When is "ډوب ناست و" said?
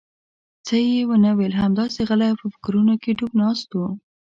3.17-3.79